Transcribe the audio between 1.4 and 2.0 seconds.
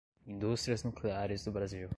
do Brasil